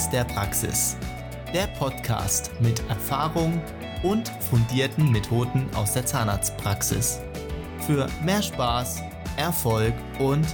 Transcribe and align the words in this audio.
aus 0.00 0.08
der 0.08 0.24
Praxis. 0.24 0.96
Der 1.52 1.66
Podcast 1.66 2.50
mit 2.58 2.80
Erfahrung 2.88 3.60
und 4.02 4.28
fundierten 4.48 5.12
Methoden 5.12 5.68
aus 5.74 5.92
der 5.92 6.06
Zahnarztpraxis. 6.06 7.20
Für 7.86 8.06
mehr 8.24 8.40
Spaß, 8.40 9.02
Erfolg 9.36 9.92
und 10.18 10.46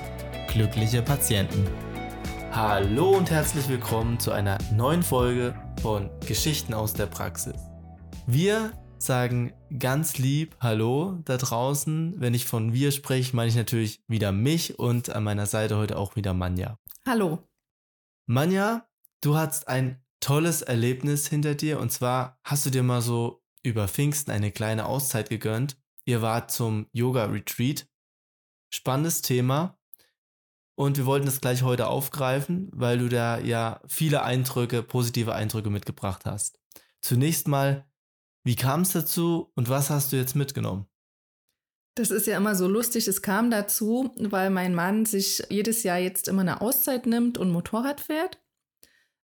glückliche 0.48 1.00
Patienten. 1.00 1.64
Hallo 2.50 3.10
und 3.10 3.30
herzlich 3.30 3.68
willkommen 3.68 4.18
zu 4.18 4.32
einer 4.32 4.58
neuen 4.74 5.04
Folge 5.04 5.54
von 5.80 6.10
Geschichten 6.26 6.74
aus 6.74 6.92
der 6.92 7.06
Praxis. 7.06 7.54
Wir 8.26 8.72
sagen 8.98 9.52
ganz 9.78 10.18
lieb 10.18 10.56
Hallo 10.58 11.20
da 11.24 11.36
draußen. 11.36 12.14
Wenn 12.18 12.34
ich 12.34 12.46
von 12.46 12.72
wir 12.72 12.90
spreche, 12.90 13.36
meine 13.36 13.48
ich 13.48 13.56
natürlich 13.56 14.02
wieder 14.08 14.32
mich 14.32 14.80
und 14.80 15.10
an 15.10 15.22
meiner 15.22 15.46
Seite 15.46 15.76
heute 15.76 15.98
auch 15.98 16.16
wieder 16.16 16.34
Manja. 16.34 16.80
Hallo. 17.06 17.38
Manja, 18.28 18.88
du 19.26 19.36
hattest 19.36 19.66
ein 19.66 20.00
tolles 20.20 20.62
Erlebnis 20.62 21.26
hinter 21.26 21.56
dir 21.56 21.80
und 21.80 21.90
zwar 21.90 22.38
hast 22.44 22.64
du 22.64 22.70
dir 22.70 22.84
mal 22.84 23.02
so 23.02 23.42
über 23.64 23.88
Pfingsten 23.88 24.30
eine 24.30 24.52
kleine 24.52 24.86
Auszeit 24.86 25.28
gegönnt. 25.28 25.76
Ihr 26.04 26.22
wart 26.22 26.52
zum 26.52 26.86
Yoga-Retreat. 26.92 27.88
Spannendes 28.70 29.22
Thema. 29.22 29.78
Und 30.76 30.96
wir 30.96 31.06
wollten 31.06 31.26
das 31.26 31.40
gleich 31.40 31.62
heute 31.62 31.88
aufgreifen, 31.88 32.70
weil 32.72 32.98
du 32.98 33.08
da 33.08 33.40
ja 33.40 33.80
viele 33.88 34.22
Eindrücke, 34.22 34.84
positive 34.84 35.34
Eindrücke 35.34 35.70
mitgebracht 35.70 36.24
hast. 36.24 36.60
Zunächst 37.00 37.48
mal, 37.48 37.84
wie 38.44 38.56
kam 38.56 38.82
es 38.82 38.92
dazu 38.92 39.50
und 39.56 39.68
was 39.68 39.90
hast 39.90 40.12
du 40.12 40.16
jetzt 40.16 40.36
mitgenommen? 40.36 40.86
Das 41.96 42.10
ist 42.10 42.26
ja 42.28 42.36
immer 42.36 42.54
so 42.54 42.68
lustig. 42.68 43.08
Es 43.08 43.22
kam 43.22 43.50
dazu, 43.50 44.14
weil 44.18 44.50
mein 44.50 44.74
Mann 44.74 45.06
sich 45.06 45.42
jedes 45.50 45.82
Jahr 45.82 45.98
jetzt 45.98 46.28
immer 46.28 46.42
eine 46.42 46.60
Auszeit 46.60 47.06
nimmt 47.06 47.38
und 47.38 47.50
Motorrad 47.50 48.00
fährt 48.00 48.38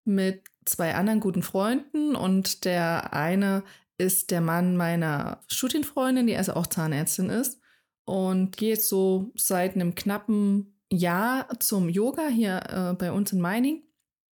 mit 0.04 0.42
zwei 0.64 0.94
anderen 0.94 1.20
guten 1.20 1.42
Freunden 1.42 2.14
und 2.14 2.64
der 2.64 3.12
eine 3.12 3.62
ist 3.98 4.30
der 4.30 4.40
Mann 4.40 4.76
meiner 4.76 5.40
Studienfreundin, 5.48 6.26
die 6.26 6.36
also 6.36 6.54
auch 6.54 6.66
Zahnärztin 6.66 7.30
ist 7.30 7.60
und 8.04 8.56
geht 8.56 8.82
so 8.82 9.32
seit 9.34 9.74
einem 9.74 9.94
knappen 9.94 10.78
Jahr 10.90 11.48
zum 11.60 11.88
Yoga 11.88 12.28
hier 12.28 12.62
äh, 12.68 12.94
bei 12.94 13.12
uns 13.12 13.32
in 13.32 13.40
Meining. 13.40 13.82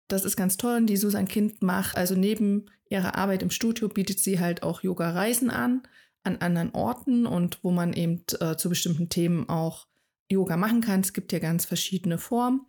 Das 0.09 0.25
ist 0.25 0.37
ganz 0.37 0.57
toll 0.57 0.77
und 0.77 0.87
die 0.87 0.97
Susan 0.97 1.29
Kind 1.29 1.63
macht, 1.63 1.97
also 1.97 2.15
neben 2.15 2.67
ihrer 2.89 3.15
Arbeit 3.17 3.43
im 3.43 3.51
Studio 3.51 3.89
bietet 3.89 4.19
sie 4.19 4.41
halt 4.41 4.63
auch 4.63 4.83
Yoga-Reisen 4.83 5.51
an 5.51 5.83
an 6.25 6.37
anderen 6.39 6.75
Orten 6.75 7.27
und 7.27 7.63
wo 7.63 7.71
man 7.71 7.93
eben 7.93 8.23
äh, 8.41 8.57
zu 8.57 8.69
bestimmten 8.69 9.09
Themen 9.09 9.49
auch 9.49 9.87
Yoga 10.31 10.57
machen 10.57 10.81
kann. 10.81 11.01
Es 11.01 11.13
gibt 11.13 11.33
ja 11.33 11.39
ganz 11.39 11.65
verschiedene 11.65 12.19
Formen. 12.19 12.67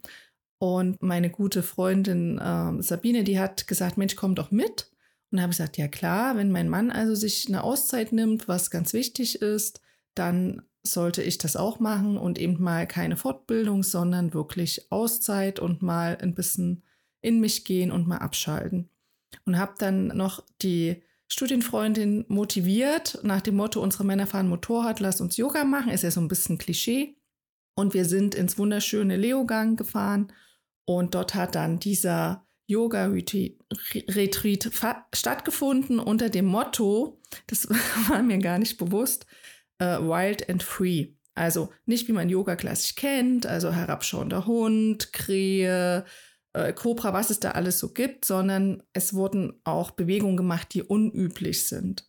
Und 0.59 1.01
meine 1.01 1.29
gute 1.29 1.63
Freundin 1.63 2.37
äh, 2.37 2.81
Sabine, 2.81 3.23
die 3.23 3.39
hat 3.39 3.67
gesagt, 3.67 3.97
Mensch, 3.97 4.15
komm 4.15 4.35
doch 4.35 4.51
mit. 4.51 4.89
Und 5.31 5.41
habe 5.41 5.51
ich 5.51 5.57
gesagt, 5.57 5.77
ja 5.77 5.87
klar, 5.87 6.37
wenn 6.37 6.51
mein 6.51 6.69
Mann 6.69 6.91
also 6.91 7.15
sich 7.15 7.47
eine 7.47 7.63
Auszeit 7.63 8.11
nimmt, 8.11 8.47
was 8.47 8.69
ganz 8.69 8.93
wichtig 8.93 9.41
ist, 9.41 9.81
dann 10.13 10.61
sollte 10.83 11.23
ich 11.23 11.37
das 11.37 11.55
auch 11.55 11.79
machen 11.79 12.17
und 12.17 12.37
eben 12.37 12.61
mal 12.61 12.85
keine 12.85 13.17
Fortbildung, 13.17 13.83
sondern 13.83 14.33
wirklich 14.33 14.91
Auszeit 14.91 15.59
und 15.59 15.81
mal 15.81 16.17
ein 16.21 16.35
bisschen 16.35 16.83
in 17.21 17.39
mich 17.39 17.65
gehen 17.65 17.91
und 17.91 18.07
mal 18.07 18.17
abschalten. 18.17 18.89
Und 19.45 19.57
habe 19.57 19.73
dann 19.79 20.07
noch 20.07 20.43
die 20.61 21.01
Studienfreundin 21.27 22.25
motiviert 22.27 23.17
nach 23.23 23.41
dem 23.41 23.55
Motto, 23.55 23.81
unsere 23.81 24.03
Männer 24.03 24.27
fahren 24.27 24.49
Motorrad, 24.49 24.99
lass 24.99 25.19
uns 25.19 25.37
Yoga 25.37 25.63
machen, 25.63 25.91
ist 25.91 26.03
ja 26.03 26.11
so 26.11 26.21
ein 26.21 26.27
bisschen 26.27 26.57
Klischee. 26.57 27.15
Und 27.75 27.95
wir 27.95 28.05
sind 28.05 28.35
ins 28.35 28.59
wunderschöne 28.59 29.17
Leogang 29.17 29.77
gefahren 29.77 30.31
und 30.85 31.15
dort 31.15 31.35
hat 31.35 31.55
dann 31.55 31.79
dieser 31.79 32.45
Yoga-Retreat 32.67 34.71
stattgefunden 35.13 35.99
unter 35.99 36.29
dem 36.29 36.45
Motto, 36.45 37.19
das 37.47 37.69
war 38.09 38.23
mir 38.23 38.39
gar 38.39 38.59
nicht 38.59 38.77
bewusst, 38.77 39.25
uh, 39.81 40.01
Wild 40.01 40.49
and 40.49 40.63
Free. 40.63 41.13
Also 41.35 41.69
nicht 41.85 42.07
wie 42.07 42.13
man 42.13 42.29
Yoga 42.29 42.55
klassisch 42.55 42.95
kennt, 42.95 43.45
also 43.45 43.71
herabschauender 43.71 44.45
Hund, 44.45 45.13
Krähe, 45.13 46.05
äh, 46.53 46.73
Cobra, 46.73 47.13
was 47.13 47.31
es 47.31 47.39
da 47.39 47.51
alles 47.51 47.79
so 47.79 47.91
gibt, 47.91 48.25
sondern 48.25 48.83
es 48.93 49.13
wurden 49.13 49.59
auch 49.63 49.91
Bewegungen 49.91 50.37
gemacht, 50.37 50.73
die 50.73 50.83
unüblich 50.83 51.67
sind. 51.67 52.07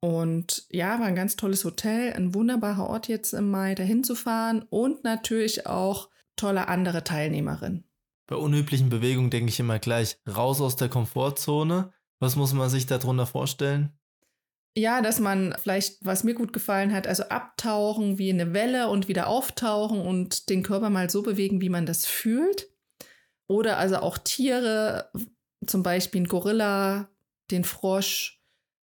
Und 0.00 0.66
ja, 0.70 0.98
war 0.98 1.06
ein 1.06 1.14
ganz 1.14 1.36
tolles 1.36 1.64
Hotel, 1.64 2.12
ein 2.14 2.34
wunderbarer 2.34 2.88
Ort 2.88 3.06
jetzt 3.06 3.32
im 3.32 3.50
Mai, 3.50 3.76
dahin 3.76 4.02
zu 4.02 4.16
fahren 4.16 4.64
und 4.68 5.04
natürlich 5.04 5.68
auch 5.68 6.10
tolle 6.36 6.68
andere 6.68 7.04
Teilnehmerinnen. 7.04 7.84
Bei 8.26 8.36
unüblichen 8.36 8.88
Bewegungen 8.88 9.30
denke 9.30 9.50
ich 9.50 9.60
immer 9.60 9.78
gleich 9.78 10.18
raus 10.28 10.60
aus 10.60 10.76
der 10.76 10.88
Komfortzone. 10.88 11.92
Was 12.18 12.36
muss 12.36 12.52
man 12.52 12.70
sich 12.70 12.86
darunter 12.86 13.26
vorstellen? 13.26 13.92
Ja, 14.74 15.02
dass 15.02 15.20
man 15.20 15.54
vielleicht, 15.60 16.04
was 16.04 16.24
mir 16.24 16.34
gut 16.34 16.52
gefallen 16.52 16.94
hat, 16.94 17.06
also 17.06 17.24
abtauchen 17.24 18.18
wie 18.18 18.30
eine 18.30 18.54
Welle 18.54 18.88
und 18.88 19.06
wieder 19.06 19.26
auftauchen 19.26 20.00
und 20.00 20.48
den 20.48 20.62
Körper 20.62 20.88
mal 20.88 21.10
so 21.10 21.22
bewegen, 21.22 21.60
wie 21.60 21.68
man 21.68 21.84
das 21.84 22.06
fühlt. 22.06 22.70
Oder 23.48 23.76
also 23.76 23.96
auch 23.96 24.16
Tiere, 24.16 25.10
zum 25.66 25.82
Beispiel 25.82 26.22
ein 26.22 26.28
Gorilla, 26.28 27.10
den 27.50 27.64
Frosch, 27.64 28.42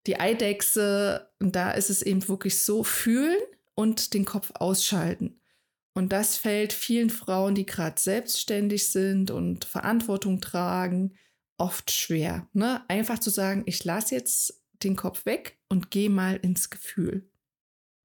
die 0.07 0.19
Eidechse. 0.19 1.31
Und 1.39 1.55
da 1.55 1.73
ist 1.73 1.91
es 1.91 2.01
eben 2.01 2.27
wirklich 2.29 2.63
so 2.63 2.83
fühlen 2.83 3.37
und 3.75 4.15
den 4.15 4.25
Kopf 4.25 4.53
ausschalten. 4.55 5.39
Und 5.97 6.11
das 6.11 6.37
fällt 6.37 6.73
vielen 6.73 7.11
Frauen, 7.11 7.55
die 7.55 7.67
gerade 7.67 8.01
selbstständig 8.01 8.91
sind 8.91 9.31
und 9.31 9.65
Verantwortung 9.65 10.41
tragen, 10.41 11.17
oft 11.57 11.91
schwer. 11.93 12.49
Ne? 12.53 12.85
Einfach 12.89 13.21
zu 13.21 13.31
sagen, 13.31 13.63
ich 13.67 13.85
lasse 13.85 14.15
jetzt 14.15 14.65
den 14.83 14.97
Kopf 14.97 15.25
weg 15.25 15.61
und 15.69 15.91
gehe 15.91 16.11
mal 16.11 16.37
ins 16.37 16.69
Gefühl. 16.69 17.31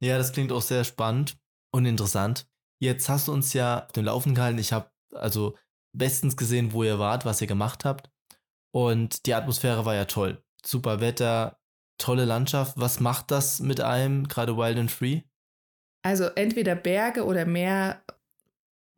Ja, 0.01 0.17
das 0.17 0.31
klingt 0.31 0.51
auch 0.51 0.61
sehr 0.61 0.83
spannend 0.83 1.37
und 1.71 1.85
interessant. 1.85 2.47
Jetzt 2.79 3.09
hast 3.09 3.27
du 3.27 3.33
uns 3.33 3.53
ja 3.53 3.85
auf 3.85 3.91
dem 3.91 4.05
Laufen 4.05 4.35
gehalten. 4.35 4.59
Ich 4.59 4.71
habe 4.71 4.91
also 5.13 5.57
bestens 5.91 6.37
gesehen, 6.37 6.71
wo 6.71 6.83
ihr 6.83 6.99
wart, 6.99 7.25
was 7.25 7.41
ihr 7.41 7.47
gemacht 7.47 7.85
habt. 7.85 8.09
Und 8.71 9.25
die 9.25 9.33
Atmosphäre 9.33 9.85
war 9.85 9.95
ja 9.95 10.05
toll. 10.05 10.43
Super 10.63 11.01
Wetter, 11.01 11.59
tolle 11.97 12.25
Landschaft. 12.25 12.77
Was 12.77 12.99
macht 12.99 13.31
das 13.31 13.59
mit 13.59 13.81
einem, 13.81 14.27
gerade 14.27 14.55
Wild 14.55 14.77
and 14.77 14.91
Free? 14.91 15.23
Also 16.01 16.25
entweder 16.25 16.75
Berge 16.75 17.25
oder 17.25 17.45
Meer 17.45 18.01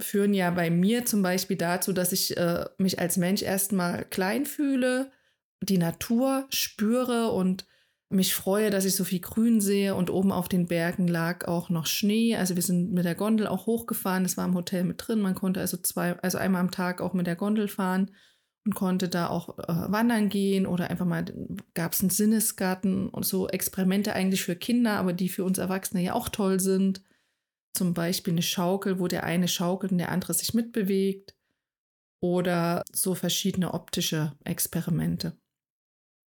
führen 0.01 0.33
ja 0.33 0.49
bei 0.51 0.69
mir 0.69 1.05
zum 1.05 1.21
Beispiel 1.21 1.57
dazu, 1.57 1.93
dass 1.93 2.11
ich 2.11 2.35
äh, 2.37 2.65
mich 2.77 2.99
als 2.99 3.17
Mensch 3.17 3.41
erstmal 3.41 4.05
klein 4.05 4.45
fühle, 4.45 5.11
die 5.61 5.77
Natur 5.77 6.47
spüre 6.49 7.31
und 7.31 7.65
mich 8.09 8.33
freue, 8.33 8.71
dass 8.71 8.85
ich 8.85 8.95
so 8.95 9.03
viel 9.03 9.21
Grün 9.21 9.61
sehe 9.61 9.95
und 9.95 10.09
oben 10.09 10.31
auf 10.31 10.49
den 10.49 10.67
Bergen 10.67 11.07
lag 11.07 11.47
auch 11.47 11.69
noch 11.69 11.85
Schnee. 11.85 12.35
Also 12.35 12.55
wir 12.55 12.63
sind 12.63 12.91
mit 12.91 13.05
der 13.05 13.15
Gondel 13.15 13.47
auch 13.47 13.67
hochgefahren. 13.67 14.23
Das 14.23 14.35
war 14.35 14.45
im 14.45 14.55
Hotel 14.55 14.83
mit 14.83 15.07
drin. 15.07 15.21
Man 15.21 15.35
konnte 15.35 15.61
also 15.61 15.77
zwei, 15.77 16.19
also 16.19 16.37
einmal 16.37 16.61
am 16.61 16.71
Tag 16.71 16.99
auch 16.99 17.13
mit 17.13 17.25
der 17.25 17.37
Gondel 17.37 17.69
fahren 17.69 18.11
und 18.65 18.75
konnte 18.75 19.09
da 19.09 19.27
auch 19.27 19.57
äh, 19.59 19.91
wandern 19.91 20.29
gehen 20.29 20.67
oder 20.67 20.89
einfach 20.89 21.05
mal 21.05 21.25
gab 21.73 21.93
es 21.93 22.01
einen 22.01 22.11
Sinnesgarten 22.11 23.09
und 23.09 23.25
so 23.25 23.47
Experimente 23.47 24.13
eigentlich 24.13 24.43
für 24.43 24.55
Kinder, 24.55 24.97
aber 24.97 25.13
die 25.13 25.29
für 25.29 25.43
uns 25.43 25.57
Erwachsene 25.57 26.03
ja 26.03 26.13
auch 26.13 26.29
toll 26.29 26.59
sind. 26.59 27.01
Zum 27.73 27.93
Beispiel 27.93 28.33
eine 28.33 28.41
Schaukel, 28.41 28.99
wo 28.99 29.07
der 29.07 29.23
eine 29.23 29.47
schaukelt 29.47 29.91
und 29.91 29.97
der 29.97 30.11
andere 30.11 30.33
sich 30.33 30.53
mitbewegt. 30.53 31.35
Oder 32.23 32.83
so 32.91 33.15
verschiedene 33.15 33.73
optische 33.73 34.33
Experimente. 34.43 35.35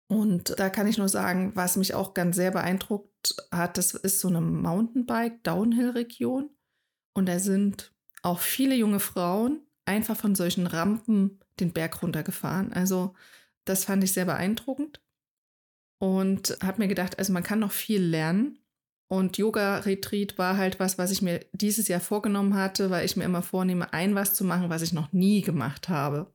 Und 0.09 0.59
da 0.59 0.69
kann 0.69 0.87
ich 0.87 0.97
nur 0.97 1.07
sagen, 1.07 1.53
was 1.55 1.77
mich 1.77 1.93
auch 1.93 2.13
ganz 2.13 2.35
sehr 2.35 2.51
beeindruckt 2.51 3.37
hat, 3.51 3.77
das 3.77 3.93
ist 3.93 4.19
so 4.19 4.27
eine 4.27 4.41
Mountainbike-Downhill-Region. 4.41 6.49
Und 7.13 7.25
da 7.27 7.39
sind 7.39 7.93
auch 8.21 8.39
viele 8.39 8.75
junge 8.75 8.99
Frauen 8.99 9.61
einfach 9.85 10.17
von 10.17 10.35
solchen 10.35 10.67
Rampen 10.67 11.39
den 11.59 11.73
Berg 11.73 12.01
runtergefahren. 12.01 12.73
Also 12.73 13.15
das 13.65 13.85
fand 13.85 14.03
ich 14.03 14.13
sehr 14.13 14.25
beeindruckend 14.25 15.01
und 15.99 16.57
habe 16.61 16.79
mir 16.79 16.87
gedacht, 16.87 17.17
also 17.19 17.33
man 17.33 17.43
kann 17.43 17.59
noch 17.59 17.71
viel 17.71 18.01
lernen. 18.01 18.59
Und 19.09 19.37
Yoga-Retreat 19.37 20.37
war 20.37 20.57
halt 20.57 20.79
was, 20.79 20.97
was 20.97 21.11
ich 21.11 21.21
mir 21.21 21.45
dieses 21.53 21.87
Jahr 21.87 22.01
vorgenommen 22.01 22.55
hatte, 22.55 22.89
weil 22.89 23.05
ich 23.05 23.15
mir 23.15 23.23
immer 23.23 23.41
vornehme, 23.41 23.93
ein 23.93 24.15
was 24.15 24.33
zu 24.33 24.43
machen, 24.43 24.69
was 24.69 24.81
ich 24.81 24.91
noch 24.91 25.13
nie 25.13 25.41
gemacht 25.41 25.87
habe. 25.87 26.33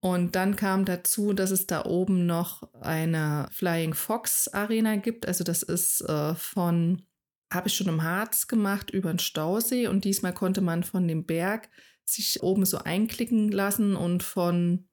Und 0.00 0.34
dann 0.34 0.56
kam 0.56 0.84
dazu, 0.84 1.32
dass 1.32 1.50
es 1.50 1.66
da 1.66 1.84
oben 1.84 2.26
noch 2.26 2.72
eine 2.80 3.48
Flying 3.52 3.94
Fox 3.94 4.48
Arena 4.48 4.96
gibt. 4.96 5.26
Also 5.26 5.44
das 5.44 5.62
ist 5.62 6.00
äh, 6.02 6.34
von, 6.34 7.02
habe 7.52 7.68
ich 7.68 7.74
schon 7.74 7.88
im 7.88 8.02
Harz 8.02 8.48
gemacht, 8.48 8.90
über 8.90 9.12
den 9.12 9.20
Stausee. 9.20 9.86
Und 9.86 10.04
diesmal 10.04 10.34
konnte 10.34 10.60
man 10.60 10.82
von 10.82 11.06
dem 11.06 11.24
Berg 11.24 11.68
sich 12.04 12.42
oben 12.42 12.64
so 12.64 12.78
einklicken 12.78 13.50
lassen 13.50 13.96
und 13.96 14.22
von, 14.22 14.88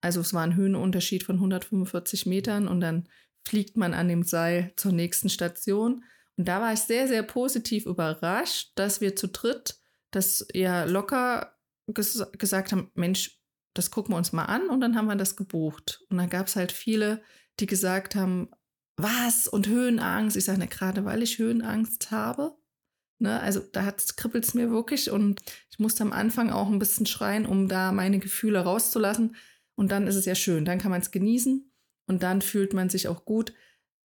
also 0.00 0.20
es 0.20 0.34
war 0.34 0.42
ein 0.42 0.56
Höhenunterschied 0.56 1.22
von 1.22 1.36
145 1.36 2.26
Metern 2.26 2.68
und 2.68 2.80
dann 2.80 3.08
fliegt 3.46 3.76
man 3.76 3.94
an 3.94 4.08
dem 4.08 4.22
Seil 4.22 4.72
zur 4.76 4.92
nächsten 4.92 5.28
Station. 5.28 6.04
Und 6.36 6.48
da 6.48 6.60
war 6.60 6.72
ich 6.72 6.80
sehr, 6.80 7.08
sehr 7.08 7.22
positiv 7.22 7.86
überrascht, 7.86 8.72
dass 8.74 9.00
wir 9.00 9.16
zu 9.16 9.28
dritt 9.28 9.78
das 10.10 10.40
eher 10.40 10.86
locker 10.86 11.56
ges 11.88 12.24
gesagt 12.38 12.72
haben, 12.72 12.90
Mensch, 12.94 13.40
das 13.74 13.90
gucken 13.90 14.14
wir 14.14 14.18
uns 14.18 14.32
mal 14.32 14.46
an 14.46 14.68
und 14.68 14.80
dann 14.80 14.96
haben 14.96 15.06
wir 15.06 15.16
das 15.16 15.36
gebucht. 15.36 16.04
Und 16.08 16.16
dann 16.16 16.30
gab 16.30 16.46
es 16.46 16.56
halt 16.56 16.72
viele, 16.72 17.22
die 17.60 17.66
gesagt 17.66 18.14
haben, 18.14 18.50
was 18.96 19.46
und 19.46 19.68
Höhenangst. 19.68 20.36
Ich 20.36 20.46
sage, 20.46 20.58
ne, 20.58 20.66
gerade 20.66 21.04
weil 21.04 21.22
ich 21.22 21.38
Höhenangst 21.38 22.10
habe. 22.10 22.56
Ne, 23.18 23.40
also 23.40 23.60
da 23.60 23.92
kribbelt 24.16 24.44
es 24.44 24.52
mir 24.52 24.70
wirklich 24.70 25.10
und 25.10 25.40
ich 25.70 25.78
musste 25.78 26.02
am 26.02 26.12
Anfang 26.12 26.50
auch 26.50 26.68
ein 26.68 26.78
bisschen 26.78 27.06
schreien, 27.06 27.46
um 27.46 27.66
da 27.66 27.90
meine 27.90 28.18
Gefühle 28.18 28.60
rauszulassen. 28.60 29.36
Und 29.74 29.90
dann 29.90 30.06
ist 30.06 30.16
es 30.16 30.26
ja 30.26 30.34
schön, 30.34 30.66
dann 30.66 30.78
kann 30.78 30.90
man 30.90 31.00
es 31.00 31.10
genießen 31.10 31.70
und 32.06 32.22
dann 32.22 32.42
fühlt 32.42 32.74
man 32.74 32.90
sich 32.90 33.08
auch 33.08 33.24
gut. 33.24 33.54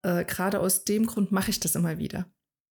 Äh, 0.03 0.25
gerade 0.25 0.61
aus 0.61 0.85
dem 0.85 1.07
Grund 1.07 1.33
mache 1.33 1.51
ich 1.51 1.59
das 1.59 1.75
immer 1.75 1.99
wieder. 1.99 2.27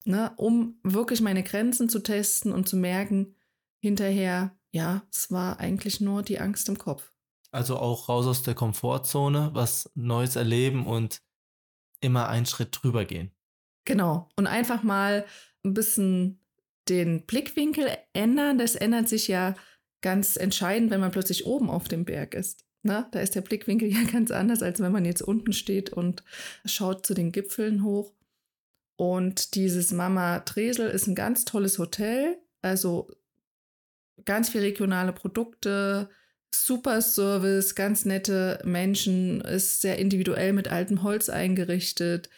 Ne, 0.05 0.31
um 0.37 0.79
wirklich 0.83 1.19
meine 1.19 1.43
Grenzen 1.43 1.89
zu 1.89 1.99
testen 1.99 2.53
und 2.53 2.69
zu 2.69 2.77
merken, 2.77 3.35
hinterher, 3.79 4.57
ja, 4.71 5.03
es 5.11 5.29
war 5.31 5.59
eigentlich 5.59 5.99
nur 5.99 6.23
die 6.23 6.39
Angst 6.39 6.69
im 6.69 6.77
Kopf. 6.77 7.11
Also 7.51 7.77
auch 7.77 8.07
raus 8.07 8.27
aus 8.27 8.43
der 8.43 8.55
Komfortzone, 8.55 9.51
was 9.53 9.91
Neues 9.95 10.35
erleben 10.35 10.85
und 10.85 11.21
immer 11.99 12.29
einen 12.29 12.45
Schritt 12.45 12.69
drüber 12.71 13.05
gehen. 13.05 13.31
Genau. 13.85 14.29
Und 14.35 14.47
einfach 14.47 14.83
mal 14.83 15.25
ein 15.63 15.73
bisschen 15.73 16.39
den 16.87 17.25
Blickwinkel 17.25 17.89
ändern. 18.13 18.57
Das 18.57 18.75
ändert 18.75 19.09
sich 19.09 19.27
ja 19.27 19.55
ganz 20.01 20.35
entscheidend, 20.35 20.91
wenn 20.91 20.99
man 20.99 21.11
plötzlich 21.11 21.45
oben 21.45 21.69
auf 21.69 21.87
dem 21.87 22.05
Berg 22.05 22.33
ist. 22.33 22.65
Na, 22.81 23.09
da 23.11 23.19
ist 23.19 23.35
der 23.35 23.41
Blickwinkel 23.41 23.89
ja 23.93 24.03
ganz 24.11 24.31
anders, 24.31 24.61
als 24.63 24.79
wenn 24.79 24.91
man 24.91 25.05
jetzt 25.05 25.21
unten 25.21 25.53
steht 25.53 25.91
und 25.91 26.23
schaut 26.65 27.05
zu 27.05 27.13
den 27.13 27.31
Gipfeln 27.31 27.83
hoch. 27.83 28.13
Und 28.95 29.55
dieses 29.55 29.91
Mama 29.91 30.39
Tresel 30.39 30.89
ist 30.89 31.07
ein 31.07 31.15
ganz 31.15 31.45
tolles 31.45 31.79
Hotel. 31.79 32.37
Also 32.61 33.09
ganz 34.25 34.49
viel 34.49 34.61
regionale 34.61 35.13
Produkte, 35.13 36.09
super 36.53 37.01
Service, 37.01 37.75
ganz 37.75 38.05
nette 38.05 38.59
Menschen, 38.65 39.41
ist 39.41 39.81
sehr 39.81 39.97
individuell 39.97 40.53
mit 40.53 40.67
altem 40.67 41.03
Holz 41.03 41.29
eingerichtet, 41.29 42.29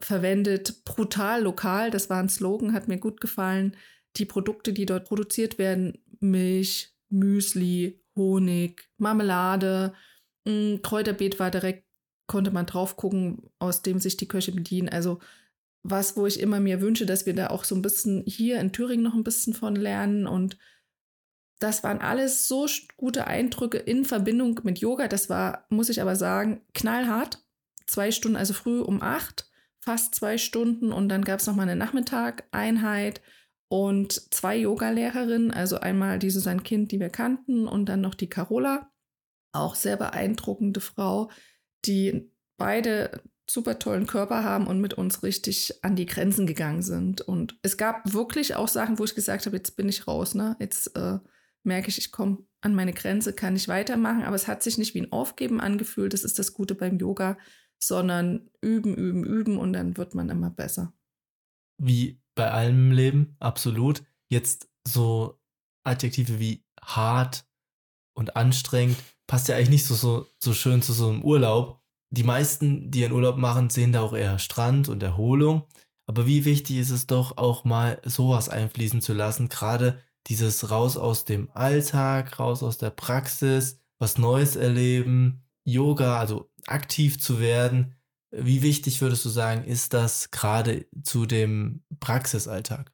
verwendet 0.00 0.84
brutal 0.84 1.42
lokal, 1.42 1.90
das 1.90 2.10
war 2.10 2.18
ein 2.18 2.28
Slogan, 2.28 2.72
hat 2.72 2.88
mir 2.88 2.98
gut 2.98 3.20
gefallen. 3.20 3.76
Die 4.16 4.24
Produkte, 4.24 4.72
die 4.72 4.86
dort 4.86 5.06
produziert 5.06 5.58
werden, 5.58 5.98
Milch, 6.20 6.94
Müsli, 7.08 8.02
Honig, 8.16 8.88
Marmelade, 8.98 9.94
ein 10.46 10.80
Kräuterbeet 10.82 11.38
war 11.38 11.50
direkt, 11.50 11.84
konnte 12.26 12.50
man 12.50 12.66
drauf 12.66 12.96
gucken, 12.96 13.50
aus 13.58 13.82
dem 13.82 14.00
sich 14.00 14.16
die 14.16 14.28
Köche 14.28 14.52
bedienen. 14.52 14.88
Also 14.88 15.18
was, 15.82 16.16
wo 16.16 16.26
ich 16.26 16.40
immer 16.40 16.60
mir 16.60 16.80
wünsche, 16.80 17.06
dass 17.06 17.26
wir 17.26 17.34
da 17.34 17.48
auch 17.48 17.64
so 17.64 17.74
ein 17.74 17.82
bisschen 17.82 18.22
hier 18.26 18.60
in 18.60 18.72
Thüringen 18.72 19.04
noch 19.04 19.14
ein 19.14 19.24
bisschen 19.24 19.54
von 19.54 19.76
lernen 19.76 20.26
und 20.26 20.58
das 21.60 21.82
waren 21.82 22.00
alles 22.00 22.46
so 22.46 22.68
gute 22.96 23.26
Eindrücke 23.26 23.78
in 23.78 24.04
Verbindung 24.04 24.60
mit 24.62 24.78
Yoga. 24.78 25.08
Das 25.08 25.28
war, 25.28 25.66
muss 25.70 25.88
ich 25.88 26.00
aber 26.00 26.14
sagen, 26.14 26.60
knallhart. 26.72 27.44
Zwei 27.86 28.12
Stunden, 28.12 28.36
also 28.36 28.52
früh 28.52 28.80
um 28.80 29.02
acht, 29.02 29.47
fast 29.88 30.14
zwei 30.14 30.36
Stunden. 30.36 30.92
Und 30.92 31.08
dann 31.08 31.24
gab 31.24 31.40
es 31.40 31.46
nochmal 31.46 31.66
eine 31.66 31.74
Nachmittag-Einheit 31.74 33.22
und 33.68 34.12
zwei 34.34 34.54
Yogalehrerinnen. 34.58 35.50
Also 35.50 35.80
einmal 35.80 36.18
die 36.18 36.28
Susanne 36.28 36.60
Kind, 36.60 36.92
die 36.92 37.00
wir 37.00 37.08
kannten, 37.08 37.66
und 37.66 37.86
dann 37.86 38.02
noch 38.02 38.14
die 38.14 38.28
Carola. 38.28 38.90
Auch 39.52 39.74
sehr 39.74 39.96
beeindruckende 39.96 40.80
Frau, 40.80 41.30
die 41.86 42.30
beide 42.58 43.22
super 43.48 43.78
tollen 43.78 44.06
Körper 44.06 44.44
haben 44.44 44.66
und 44.66 44.78
mit 44.78 44.92
uns 44.92 45.22
richtig 45.22 45.82
an 45.82 45.96
die 45.96 46.04
Grenzen 46.04 46.46
gegangen 46.46 46.82
sind. 46.82 47.22
Und 47.22 47.58
es 47.62 47.78
gab 47.78 48.12
wirklich 48.12 48.56
auch 48.56 48.68
Sachen, 48.68 48.98
wo 48.98 49.04
ich 49.04 49.14
gesagt 49.14 49.46
habe, 49.46 49.56
jetzt 49.56 49.74
bin 49.78 49.88
ich 49.88 50.06
raus, 50.06 50.34
ne? 50.34 50.54
Jetzt 50.60 50.94
äh, 50.98 51.18
merke 51.62 51.88
ich, 51.88 51.96
ich 51.96 52.12
komme 52.12 52.44
an 52.60 52.74
meine 52.74 52.92
Grenze, 52.92 53.32
kann 53.32 53.56
ich 53.56 53.68
weitermachen, 53.68 54.24
aber 54.24 54.36
es 54.36 54.48
hat 54.48 54.62
sich 54.62 54.76
nicht 54.76 54.94
wie 54.94 55.00
ein 55.00 55.12
Aufgeben 55.12 55.62
angefühlt, 55.62 56.12
das 56.12 56.24
ist 56.24 56.38
das 56.38 56.52
Gute 56.52 56.74
beim 56.74 56.98
Yoga, 56.98 57.38
sondern 57.78 58.50
üben, 58.60 58.94
üben, 58.94 59.24
üben 59.24 59.58
und 59.58 59.72
dann 59.72 59.96
wird 59.96 60.14
man 60.14 60.28
immer 60.28 60.50
besser. 60.50 60.92
Wie 61.78 62.20
bei 62.34 62.50
allem 62.50 62.92
Leben, 62.92 63.36
absolut. 63.40 64.02
Jetzt 64.28 64.68
so 64.86 65.40
Adjektive 65.84 66.38
wie 66.38 66.64
hart 66.82 67.46
und 68.14 68.36
anstrengend 68.36 68.96
passt 69.26 69.48
ja 69.48 69.56
eigentlich 69.56 69.70
nicht 69.70 69.86
so, 69.86 69.94
so, 69.94 70.26
so 70.42 70.52
schön 70.52 70.82
zu 70.82 70.92
so 70.92 71.08
einem 71.08 71.22
Urlaub. 71.22 71.82
Die 72.10 72.24
meisten, 72.24 72.90
die 72.90 73.04
einen 73.04 73.14
Urlaub 73.14 73.36
machen, 73.36 73.70
sehen 73.70 73.92
da 73.92 74.00
auch 74.00 74.14
eher 74.14 74.38
Strand 74.38 74.88
und 74.88 75.02
Erholung. 75.02 75.64
Aber 76.06 76.26
wie 76.26 76.44
wichtig 76.44 76.78
ist 76.78 76.90
es 76.90 77.06
doch 77.06 77.36
auch 77.36 77.64
mal 77.64 78.00
sowas 78.04 78.48
einfließen 78.48 79.02
zu 79.02 79.12
lassen, 79.12 79.48
gerade 79.48 80.02
dieses 80.26 80.70
raus 80.70 80.96
aus 80.96 81.24
dem 81.24 81.50
Alltag, 81.52 82.38
raus 82.38 82.62
aus 82.62 82.78
der 82.78 82.90
Praxis, 82.90 83.78
was 83.98 84.16
Neues 84.16 84.56
erleben, 84.56 85.44
Yoga, 85.68 86.18
also 86.18 86.50
aktiv 86.66 87.20
zu 87.20 87.40
werden. 87.40 87.94
Wie 88.30 88.62
wichtig 88.62 89.00
würdest 89.00 89.24
du 89.24 89.28
sagen, 89.28 89.64
ist 89.64 89.94
das 89.94 90.30
gerade 90.30 90.86
zu 91.02 91.26
dem 91.26 91.82
Praxisalltag? 92.00 92.92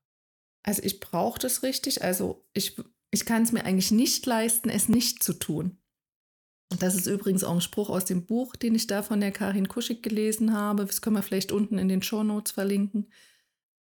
Also 0.63 0.83
ich 0.83 1.01
brauche 1.01 1.39
das 1.39 1.63
richtig. 1.63 2.03
Also 2.03 2.47
ich, 2.53 2.77
ich 3.11 3.25
kann 3.25 3.43
es 3.43 3.53
mir 3.53 3.65
eigentlich 3.65 3.91
nicht 3.91 4.25
leisten, 4.27 4.71
es 4.71 4.89
nicht 4.89 5.23
zu 5.23 5.35
tun. 5.35 5.79
Und 6.73 6.83
das 6.83 6.95
ist 6.95 7.07
übrigens 7.07 7.45
auch 7.45 7.55
ein 7.55 7.61
Spruch 7.61 7.91
aus 7.91 8.05
dem 8.05 8.27
Buch, 8.27 8.57
den 8.57 8.75
ich 8.75 8.87
da 8.87 9.03
von 9.03 9.21
der 9.21 9.33
Karin 9.33 9.69
Kuschig 9.69 10.03
gelesen 10.03 10.53
habe. 10.53 10.85
Das 10.87 11.03
können 11.03 11.17
wir 11.17 11.23
vielleicht 11.23 11.53
unten 11.53 11.79
in 11.79 11.89
den 11.89 12.03
Show 12.03 12.23
Notes 12.23 12.53
verlinken 12.53 13.09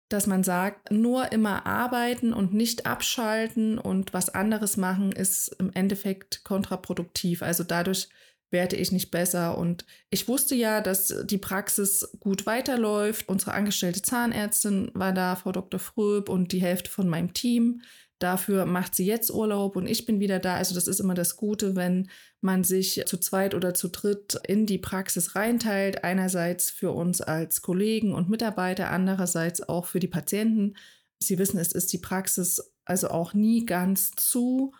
dass 0.09 0.27
man 0.27 0.43
sagt, 0.43 0.91
nur 0.91 1.31
immer 1.31 1.65
arbeiten 1.65 2.31
und 2.33 2.53
nicht 2.53 2.85
abschalten 2.85 3.79
und 3.79 4.13
was 4.13 4.29
anderes 4.29 4.77
machen 4.77 5.11
ist 5.11 5.47
im 5.59 5.71
Endeffekt 5.73 6.43
kontraproduktiv. 6.43 7.41
Also 7.41 7.63
dadurch 7.63 8.09
werde 8.51 8.75
ich 8.75 8.91
nicht 8.91 9.11
besser. 9.11 9.57
Und 9.57 9.85
ich 10.09 10.27
wusste 10.27 10.55
ja, 10.55 10.81
dass 10.81 11.13
die 11.25 11.37
Praxis 11.37 12.09
gut 12.19 12.45
weiterläuft. 12.45 13.27
Unsere 13.27 13.53
angestellte 13.53 14.01
Zahnärztin 14.01 14.91
war 14.93 15.13
da, 15.13 15.35
Frau 15.35 15.51
Dr. 15.51 15.79
Fröb 15.79 16.29
und 16.29 16.51
die 16.51 16.61
Hälfte 16.61 16.89
von 16.89 17.07
meinem 17.07 17.33
Team. 17.33 17.81
Dafür 18.19 18.65
macht 18.65 18.95
sie 18.95 19.05
jetzt 19.05 19.29
Urlaub 19.29 19.75
und 19.75 19.87
ich 19.87 20.05
bin 20.05 20.21
wieder 20.21 20.39
da. 20.39 20.55
Also 20.55 20.73
das 20.73 20.87
ist 20.87 21.01
immer 21.01 21.15
das 21.15 21.35
Gute, 21.35 21.75
wenn 21.75 22.09
man 22.39 22.63
sich 22.63 23.03
zu 23.05 23.17
zweit 23.17 23.53
oder 23.53 23.73
zu 23.73 23.89
dritt 23.89 24.39
in 24.47 24.65
die 24.65 24.77
Praxis 24.77 25.35
reinteilt. 25.35 26.05
Einerseits 26.05 26.71
für 26.71 26.91
uns 26.91 27.19
als 27.19 27.61
Kollegen 27.61 28.13
und 28.13 28.29
Mitarbeiter, 28.29 28.89
andererseits 28.89 29.67
auch 29.67 29.85
für 29.85 29.99
die 29.99 30.07
Patienten. 30.07 30.75
Sie 31.19 31.37
wissen, 31.37 31.59
es 31.59 31.73
ist 31.73 31.91
die 31.91 31.97
Praxis 31.97 32.73
also 32.85 33.09
auch 33.09 33.33
nie 33.33 33.65
ganz 33.65 34.11
zu. 34.11 34.73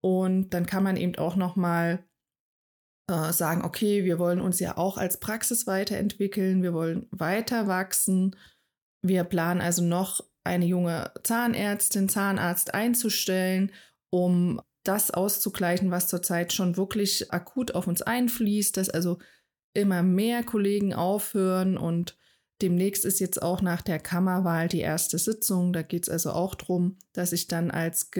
Und 0.00 0.50
dann 0.50 0.64
kann 0.64 0.84
man 0.84 0.96
eben 0.96 1.16
auch 1.16 1.36
noch 1.36 1.56
mal 1.56 2.07
äh, 3.08 3.32
sagen, 3.32 3.64
okay, 3.64 4.04
wir 4.04 4.18
wollen 4.18 4.40
uns 4.40 4.60
ja 4.60 4.76
auch 4.76 4.98
als 4.98 5.18
Praxis 5.18 5.66
weiterentwickeln, 5.66 6.62
wir 6.62 6.72
wollen 6.72 7.06
weiter 7.10 7.66
wachsen. 7.66 8.36
Wir 9.02 9.24
planen 9.24 9.60
also 9.60 9.82
noch 9.82 10.24
eine 10.44 10.66
junge 10.66 11.12
Zahnärztin, 11.24 12.08
Zahnarzt 12.08 12.74
einzustellen, 12.74 13.72
um 14.10 14.60
das 14.84 15.10
auszugleichen, 15.10 15.90
was 15.90 16.08
zurzeit 16.08 16.52
schon 16.52 16.76
wirklich 16.76 17.32
akut 17.32 17.74
auf 17.74 17.86
uns 17.86 18.02
einfließt, 18.02 18.76
dass 18.76 18.88
also 18.88 19.18
immer 19.74 20.02
mehr 20.02 20.42
Kollegen 20.42 20.94
aufhören 20.94 21.76
und 21.76 22.16
demnächst 22.62 23.04
ist 23.04 23.20
jetzt 23.20 23.42
auch 23.42 23.60
nach 23.60 23.82
der 23.82 23.98
Kammerwahl 24.00 24.68
die 24.68 24.80
erste 24.80 25.18
Sitzung. 25.18 25.72
Da 25.72 25.82
geht 25.82 26.04
es 26.04 26.08
also 26.08 26.32
auch 26.32 26.54
darum, 26.54 26.96
dass 27.12 27.32
ich 27.32 27.48
dann 27.48 27.70
als 27.70 28.10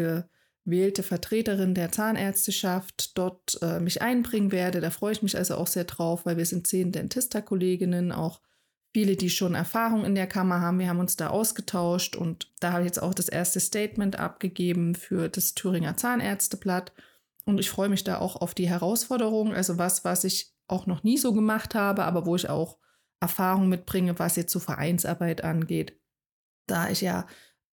gewählte 0.64 1.02
Vertreterin 1.02 1.74
der 1.74 1.92
Zahnärzteschaft 1.92 3.16
dort 3.16 3.58
äh, 3.62 3.80
mich 3.80 4.02
einbringen 4.02 4.52
werde. 4.52 4.80
Da 4.80 4.90
freue 4.90 5.12
ich 5.12 5.22
mich 5.22 5.36
also 5.36 5.56
auch 5.56 5.66
sehr 5.66 5.84
drauf, 5.84 6.26
weil 6.26 6.36
wir 6.36 6.46
sind 6.46 6.66
zehn 6.66 6.92
Dentista-Kolleginnen, 6.92 8.12
auch 8.12 8.40
viele, 8.92 9.16
die 9.16 9.30
schon 9.30 9.54
Erfahrung 9.54 10.04
in 10.04 10.14
der 10.14 10.26
Kammer 10.26 10.60
haben. 10.60 10.78
Wir 10.78 10.88
haben 10.88 11.00
uns 11.00 11.16
da 11.16 11.28
ausgetauscht 11.28 12.16
und 12.16 12.52
da 12.60 12.72
habe 12.72 12.82
ich 12.82 12.86
jetzt 12.86 13.02
auch 13.02 13.14
das 13.14 13.28
erste 13.28 13.60
Statement 13.60 14.18
abgegeben 14.18 14.94
für 14.94 15.28
das 15.28 15.54
Thüringer 15.54 15.96
Zahnärzteblatt. 15.96 16.92
Und 17.44 17.58
ich 17.58 17.70
freue 17.70 17.88
mich 17.88 18.04
da 18.04 18.18
auch 18.18 18.36
auf 18.36 18.54
die 18.54 18.68
Herausforderung, 18.68 19.54
also 19.54 19.78
was, 19.78 20.04
was 20.04 20.24
ich 20.24 20.52
auch 20.66 20.86
noch 20.86 21.02
nie 21.02 21.16
so 21.16 21.32
gemacht 21.32 21.74
habe, 21.74 22.04
aber 22.04 22.26
wo 22.26 22.36
ich 22.36 22.48
auch 22.48 22.78
Erfahrung 23.20 23.68
mitbringe, 23.68 24.18
was 24.18 24.36
jetzt 24.36 24.52
so 24.52 24.60
Vereinsarbeit 24.60 25.42
angeht. 25.42 25.98
Da 26.66 26.90
ich 26.90 27.00
ja 27.00 27.26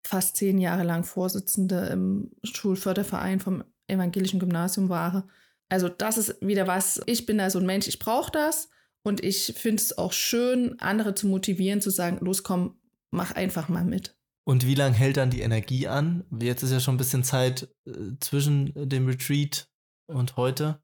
fast 0.04 0.36
zehn 0.36 0.58
Jahre 0.58 0.84
lang 0.84 1.04
Vorsitzende 1.04 1.86
im 1.86 2.30
Schulförderverein 2.42 3.40
vom 3.40 3.64
evangelischen 3.88 4.40
Gymnasium 4.40 4.88
war. 4.88 5.26
Also 5.68 5.88
das 5.88 6.18
ist 6.18 6.36
wieder 6.40 6.66
was, 6.66 7.00
ich 7.06 7.26
bin 7.26 7.38
da 7.38 7.50
so 7.50 7.58
ein 7.58 7.66
Mensch, 7.66 7.88
ich 7.88 7.98
brauche 7.98 8.30
das 8.30 8.68
und 9.02 9.24
ich 9.24 9.54
finde 9.56 9.82
es 9.82 9.96
auch 9.96 10.12
schön, 10.12 10.78
andere 10.80 11.14
zu 11.14 11.26
motivieren, 11.26 11.80
zu 11.80 11.90
sagen, 11.90 12.18
los 12.24 12.42
komm, 12.42 12.78
mach 13.10 13.32
einfach 13.32 13.68
mal 13.68 13.84
mit. 13.84 14.16
Und 14.46 14.66
wie 14.66 14.74
lange 14.74 14.94
hält 14.94 15.16
dann 15.16 15.30
die 15.30 15.40
Energie 15.40 15.88
an? 15.88 16.24
Jetzt 16.38 16.62
ist 16.62 16.70
ja 16.70 16.80
schon 16.80 16.94
ein 16.94 16.98
bisschen 16.98 17.24
Zeit 17.24 17.68
äh, 17.86 17.92
zwischen 18.20 18.72
dem 18.88 19.06
Retreat 19.06 19.68
und 20.06 20.36
heute. 20.36 20.82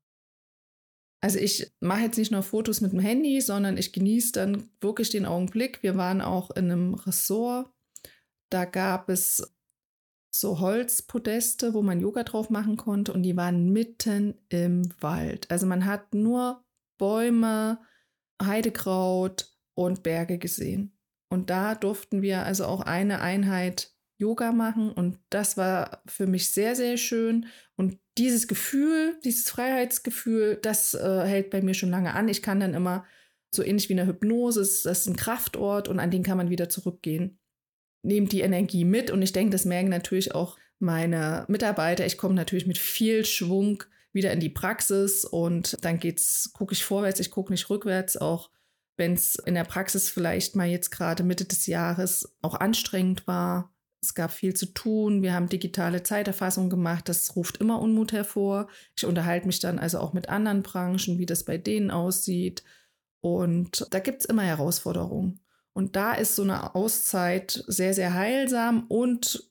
Also 1.22 1.38
ich 1.38 1.70
mache 1.80 2.00
jetzt 2.00 2.16
nicht 2.16 2.32
nur 2.32 2.42
Fotos 2.42 2.80
mit 2.80 2.92
dem 2.92 3.00
Handy, 3.00 3.42
sondern 3.42 3.76
ich 3.76 3.92
genieße 3.92 4.32
dann 4.32 4.70
wirklich 4.80 5.10
den 5.10 5.26
Augenblick. 5.26 5.82
Wir 5.82 5.96
waren 5.96 6.22
auch 6.22 6.50
in 6.50 6.70
einem 6.70 6.94
Ressort. 6.94 7.70
Da 8.50 8.64
gab 8.64 9.08
es 9.08 9.54
so 10.32 10.60
Holzpodeste, 10.60 11.74
wo 11.74 11.82
man 11.82 12.00
Yoga 12.00 12.22
drauf 12.22 12.50
machen 12.50 12.76
konnte 12.76 13.12
und 13.12 13.22
die 13.22 13.36
waren 13.36 13.72
mitten 13.72 14.40
im 14.48 14.90
Wald. 15.00 15.50
Also 15.50 15.66
man 15.66 15.86
hat 15.86 16.14
nur 16.14 16.64
Bäume, 16.98 17.80
Heidekraut 18.42 19.50
und 19.74 20.02
Berge 20.02 20.38
gesehen. 20.38 20.96
Und 21.32 21.50
da 21.50 21.74
durften 21.74 22.22
wir 22.22 22.44
also 22.44 22.64
auch 22.66 22.80
eine 22.80 23.20
Einheit 23.20 23.94
Yoga 24.18 24.52
machen 24.52 24.92
und 24.92 25.18
das 25.30 25.56
war 25.56 26.02
für 26.06 26.26
mich 26.26 26.50
sehr, 26.50 26.76
sehr 26.76 26.98
schön. 26.98 27.46
Und 27.76 27.98
dieses 28.18 28.48
Gefühl, 28.48 29.18
dieses 29.24 29.48
Freiheitsgefühl, 29.48 30.58
das 30.60 30.94
äh, 30.94 31.22
hält 31.24 31.50
bei 31.50 31.62
mir 31.62 31.72
schon 31.72 31.90
lange 31.90 32.12
an. 32.12 32.28
Ich 32.28 32.42
kann 32.42 32.60
dann 32.60 32.74
immer 32.74 33.06
so 33.52 33.62
ähnlich 33.62 33.88
wie 33.88 33.94
eine 33.94 34.06
Hypnose, 34.06 34.60
das 34.60 34.84
ist 34.84 35.08
ein 35.08 35.16
Kraftort 35.16 35.88
und 35.88 35.98
an 35.98 36.10
den 36.10 36.22
kann 36.22 36.36
man 36.36 36.50
wieder 36.50 36.68
zurückgehen. 36.68 37.39
Nehmt 38.02 38.32
die 38.32 38.40
Energie 38.40 38.84
mit 38.84 39.10
und 39.10 39.22
ich 39.22 39.32
denke, 39.32 39.52
das 39.52 39.64
merken 39.64 39.90
natürlich 39.90 40.34
auch 40.34 40.56
meine 40.78 41.44
Mitarbeiter. 41.48 42.06
Ich 42.06 42.16
komme 42.16 42.34
natürlich 42.34 42.66
mit 42.66 42.78
viel 42.78 43.24
Schwung 43.24 43.84
wieder 44.12 44.32
in 44.32 44.40
die 44.40 44.48
Praxis 44.48 45.24
und 45.24 45.76
dann 45.84 45.98
geht's, 45.98 46.52
gucke 46.52 46.72
ich 46.72 46.84
vorwärts, 46.84 47.20
ich 47.20 47.30
gucke 47.30 47.52
nicht 47.52 47.68
rückwärts, 47.70 48.16
auch 48.16 48.50
wenn 48.96 49.14
es 49.14 49.36
in 49.36 49.54
der 49.54 49.64
Praxis 49.64 50.10
vielleicht 50.10 50.56
mal 50.56 50.68
jetzt 50.68 50.90
gerade 50.90 51.22
Mitte 51.22 51.44
des 51.44 51.66
Jahres 51.66 52.36
auch 52.42 52.54
anstrengend 52.54 53.26
war. 53.26 53.72
Es 54.02 54.14
gab 54.14 54.30
viel 54.30 54.54
zu 54.54 54.66
tun. 54.66 55.22
Wir 55.22 55.34
haben 55.34 55.48
digitale 55.48 56.02
Zeiterfassung 56.02 56.70
gemacht. 56.70 57.08
Das 57.08 57.36
ruft 57.36 57.58
immer 57.58 57.80
Unmut 57.80 58.12
hervor. 58.12 58.68
Ich 58.96 59.04
unterhalte 59.04 59.46
mich 59.46 59.60
dann 59.60 59.78
also 59.78 59.98
auch 59.98 60.12
mit 60.12 60.28
anderen 60.28 60.62
Branchen, 60.62 61.18
wie 61.18 61.26
das 61.26 61.44
bei 61.44 61.58
denen 61.58 61.90
aussieht. 61.90 62.62
Und 63.20 63.86
da 63.90 63.98
gibt 63.98 64.20
es 64.20 64.24
immer 64.26 64.42
Herausforderungen. 64.42 65.40
Und 65.72 65.96
da 65.96 66.14
ist 66.14 66.36
so 66.36 66.42
eine 66.42 66.74
Auszeit 66.74 67.64
sehr, 67.66 67.94
sehr 67.94 68.14
heilsam 68.14 68.86
und 68.88 69.50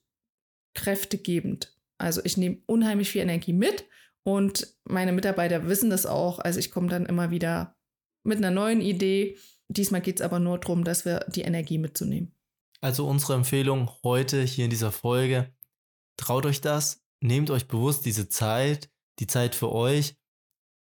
kräftegebend. 0.74 1.76
Also 1.98 2.20
ich 2.24 2.36
nehme 2.36 2.58
unheimlich 2.66 3.10
viel 3.10 3.22
Energie 3.22 3.52
mit 3.52 3.86
und 4.22 4.74
meine 4.84 5.12
Mitarbeiter 5.12 5.66
wissen 5.66 5.90
das 5.90 6.06
auch. 6.06 6.38
Also 6.38 6.58
ich 6.58 6.70
komme 6.70 6.88
dann 6.88 7.06
immer 7.06 7.30
wieder 7.30 7.76
mit 8.22 8.38
einer 8.38 8.50
neuen 8.50 8.80
Idee. 8.80 9.38
Diesmal 9.68 10.00
geht 10.00 10.20
es 10.20 10.24
aber 10.24 10.38
nur 10.40 10.58
darum, 10.58 10.84
dass 10.84 11.04
wir 11.04 11.26
die 11.28 11.42
Energie 11.42 11.78
mitzunehmen. 11.78 12.34
Also 12.80 13.06
unsere 13.06 13.34
Empfehlung 13.34 13.90
heute 14.02 14.42
hier 14.42 14.64
in 14.64 14.70
dieser 14.70 14.92
Folge, 14.92 15.54
traut 16.16 16.46
euch 16.46 16.60
das, 16.60 17.02
nehmt 17.20 17.50
euch 17.50 17.68
bewusst 17.68 18.06
diese 18.06 18.28
Zeit, 18.28 18.90
die 19.18 19.26
Zeit 19.26 19.54
für 19.54 19.70
euch 19.70 20.16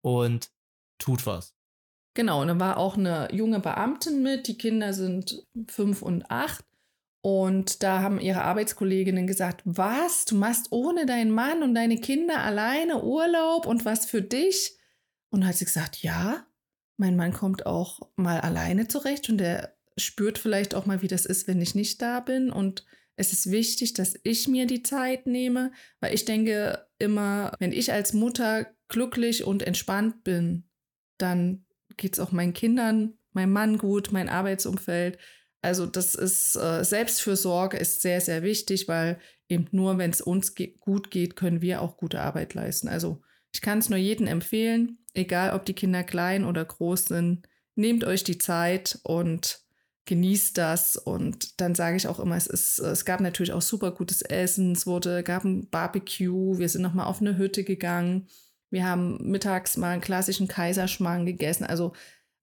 und 0.02 0.52
tut 0.98 1.26
was. 1.26 1.57
Genau, 2.18 2.42
und 2.42 2.48
dann 2.48 2.58
war 2.58 2.78
auch 2.78 2.96
eine 2.96 3.28
junge 3.30 3.60
Beamtin 3.60 4.24
mit, 4.24 4.48
die 4.48 4.58
Kinder 4.58 4.92
sind 4.92 5.46
fünf 5.68 6.02
und 6.02 6.28
acht. 6.32 6.64
Und 7.20 7.84
da 7.84 8.00
haben 8.02 8.18
ihre 8.18 8.42
Arbeitskolleginnen 8.42 9.28
gesagt, 9.28 9.62
was, 9.64 10.24
du 10.24 10.34
machst 10.34 10.72
ohne 10.72 11.06
deinen 11.06 11.30
Mann 11.30 11.62
und 11.62 11.76
deine 11.76 12.00
Kinder 12.00 12.40
alleine 12.42 13.04
Urlaub 13.04 13.66
und 13.66 13.84
was 13.84 14.04
für 14.04 14.20
dich? 14.20 14.76
Und 15.30 15.46
hat 15.46 15.54
sie 15.54 15.66
gesagt, 15.66 16.02
ja, 16.02 16.44
mein 16.96 17.14
Mann 17.14 17.32
kommt 17.32 17.66
auch 17.66 18.00
mal 18.16 18.40
alleine 18.40 18.88
zurecht 18.88 19.28
und 19.28 19.38
der 19.38 19.76
spürt 19.96 20.38
vielleicht 20.38 20.74
auch 20.74 20.86
mal, 20.86 21.02
wie 21.02 21.08
das 21.08 21.24
ist, 21.24 21.46
wenn 21.46 21.60
ich 21.60 21.76
nicht 21.76 22.02
da 22.02 22.18
bin. 22.18 22.50
Und 22.50 22.84
es 23.14 23.32
ist 23.32 23.52
wichtig, 23.52 23.94
dass 23.94 24.18
ich 24.24 24.48
mir 24.48 24.66
die 24.66 24.82
Zeit 24.82 25.28
nehme, 25.28 25.70
weil 26.00 26.12
ich 26.14 26.24
denke 26.24 26.84
immer, 26.98 27.52
wenn 27.60 27.70
ich 27.70 27.92
als 27.92 28.12
Mutter 28.12 28.66
glücklich 28.88 29.44
und 29.44 29.62
entspannt 29.62 30.24
bin, 30.24 30.68
dann 31.18 31.64
geht 31.98 32.14
es 32.14 32.20
auch 32.20 32.32
meinen 32.32 32.54
Kindern, 32.54 33.18
meinem 33.32 33.52
Mann 33.52 33.76
gut, 33.76 34.10
mein 34.10 34.30
Arbeitsumfeld. 34.30 35.18
Also 35.60 35.84
das 35.84 36.14
ist 36.14 36.56
äh, 36.56 36.84
Selbstfürsorge 36.84 37.76
ist 37.76 38.00
sehr, 38.00 38.20
sehr 38.20 38.42
wichtig, 38.42 38.88
weil 38.88 39.18
eben 39.48 39.66
nur, 39.72 39.98
wenn 39.98 40.10
es 40.10 40.20
uns 40.20 40.54
ge 40.54 40.74
gut 40.80 41.10
geht, 41.10 41.36
können 41.36 41.60
wir 41.60 41.82
auch 41.82 41.96
gute 41.96 42.20
Arbeit 42.20 42.54
leisten. 42.54 42.88
Also 42.88 43.20
ich 43.52 43.60
kann 43.60 43.78
es 43.78 43.88
nur 43.88 43.98
jedem 43.98 44.26
empfehlen, 44.26 44.98
egal 45.14 45.54
ob 45.54 45.64
die 45.64 45.74
Kinder 45.74 46.04
klein 46.04 46.44
oder 46.44 46.64
groß 46.64 47.06
sind, 47.06 47.48
nehmt 47.74 48.04
euch 48.04 48.24
die 48.24 48.38
Zeit 48.38 48.98
und 49.02 49.60
genießt 50.04 50.56
das. 50.58 50.96
Und 50.96 51.60
dann 51.60 51.74
sage 51.74 51.96
ich 51.96 52.08
auch 52.08 52.18
immer, 52.18 52.36
es 52.36 52.46
ist, 52.46 52.78
es 52.78 53.04
gab 53.04 53.20
natürlich 53.20 53.52
auch 53.52 53.62
super 53.62 53.92
gutes 53.92 54.22
Essen, 54.22 54.72
es 54.72 54.86
wurde, 54.86 55.22
gab 55.22 55.44
ein 55.44 55.68
Barbecue, 55.70 56.58
wir 56.58 56.68
sind 56.68 56.82
nochmal 56.82 57.06
auf 57.06 57.20
eine 57.20 57.36
Hütte 57.38 57.64
gegangen. 57.64 58.28
Wir 58.70 58.86
haben 58.86 59.30
mittags 59.30 59.76
mal 59.76 59.90
einen 59.90 60.02
klassischen 60.02 60.48
Kaiserschmarrn 60.48 61.26
gegessen. 61.26 61.64
Also 61.64 61.92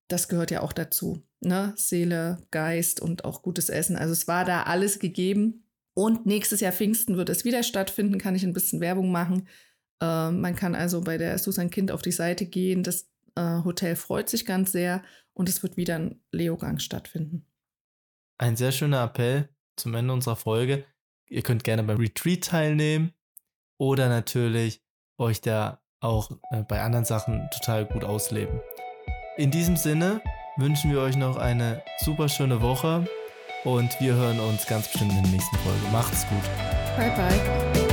das 0.08 0.28
gehört 0.28 0.52
ja 0.52 0.62
auch 0.62 0.74
dazu. 0.74 1.24
Ne? 1.40 1.74
Seele, 1.76 2.40
Geist 2.52 3.00
und 3.00 3.26
auch 3.26 3.42
gutes 3.42 3.70
Essen. 3.70 3.96
Also 3.96 4.14
es 4.14 4.28
war 4.28 4.46
da 4.46 4.64
alles 4.64 5.00
gegeben. 5.00 5.64
Und 5.94 6.26
nächstes 6.26 6.60
Jahr 6.60 6.74
Pfingsten 6.74 7.16
wird 7.18 7.30
es 7.30 7.46
wieder 7.46 7.64
stattfinden, 7.64 8.18
kann 8.18 8.36
ich 8.36 8.44
ein 8.44 8.54
bisschen 8.54 8.82
Werbung 8.82 9.12
machen. 9.12 9.48
Äh, 10.02 10.32
man 10.32 10.56
kann 10.56 10.76
also 10.76 11.02
bei 11.02 11.18
der 11.18 11.38
Susan 11.38 11.70
Kind 11.70 11.92
auf 11.92 12.02
die 12.02 12.12
Seite 12.12 12.46
gehen. 12.46 12.84
Das 12.84 13.10
äh, 13.36 13.64
Hotel 13.64 13.96
freut 13.96 14.30
sich 14.30 14.46
ganz 14.46 14.72
sehr 14.72 15.04
und 15.34 15.48
es 15.48 15.64
wird 15.64 15.78
wieder 15.78 15.96
ein 15.96 16.22
Leogang 16.32 16.80
stattfinden. 16.80 17.46
Ein 18.38 18.58
sehr 18.58 18.74
schöner 18.74 19.04
Appell 19.04 19.50
zum 19.78 19.94
Ende 19.96 20.12
unserer 20.12 20.36
Folge. 20.36 20.86
Ihr 21.28 21.42
könnt 21.42 21.64
gerne 21.64 21.84
beim 21.84 21.98
Retreat 21.98 22.44
teilnehmen 22.44 23.14
oder 23.78 24.10
natürlich 24.10 24.84
euch 25.18 25.40
da 25.40 25.82
auch 26.06 26.32
äh, 26.52 26.64
bei 26.68 26.82
anderen 26.82 27.06
Sachen 27.06 27.50
total 27.52 27.86
gut 27.86 28.04
ausleben. 28.04 28.60
In 29.38 29.52
diesem 29.52 29.76
Sinne 29.76 30.22
wünschen 30.58 30.92
wir 30.92 31.02
euch 31.02 31.18
noch 31.18 31.38
eine 31.38 31.82
super 32.00 32.30
schöne 32.30 32.62
Woche 32.62 33.06
und 33.64 34.00
wir 34.00 34.14
hören 34.14 34.40
uns 34.40 34.66
ganz 34.68 34.88
bestimmt 34.88 35.12
in 35.12 35.24
der 35.24 35.32
nächsten 35.32 35.58
Folge. 35.58 35.80
Macht's 35.92 36.26
gut. 36.30 36.44
Bye 36.98 37.12
bye. 37.16 37.85